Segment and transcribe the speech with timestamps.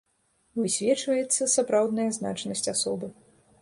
[0.61, 3.17] Высвечваецца сапраўдная значнасць асобы.